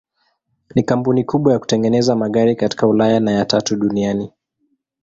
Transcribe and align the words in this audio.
Ni 0.75 0.83
kampuni 0.83 1.23
kubwa 1.23 1.53
ya 1.53 1.59
kutengeneza 1.59 2.15
magari 2.15 2.55
katika 2.55 2.87
Ulaya 2.87 3.19
na 3.19 3.31
ya 3.31 3.45
tatu 3.45 3.75
duniani. 3.75 4.31